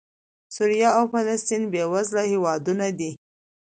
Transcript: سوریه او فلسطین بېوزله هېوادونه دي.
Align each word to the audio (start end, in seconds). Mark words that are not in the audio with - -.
سوریه 0.55 0.89
او 0.97 1.03
فلسطین 1.13 1.63
بېوزله 1.71 2.23
هېوادونه 2.31 2.87
دي. 2.97 3.11